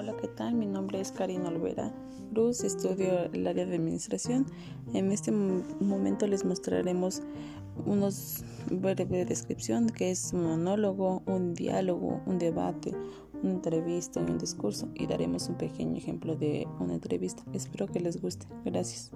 [0.00, 0.54] Hola, qué tal?
[0.54, 1.92] Mi nombre es Karina Olvera
[2.32, 4.46] Cruz, estudio el área de administración.
[4.94, 7.20] En este momento les mostraremos
[7.84, 12.94] unos breve descripción que es un monólogo, un diálogo, un debate,
[13.42, 17.42] una entrevista y un discurso y daremos un pequeño ejemplo de una entrevista.
[17.52, 18.46] Espero que les guste.
[18.64, 19.10] Gracias.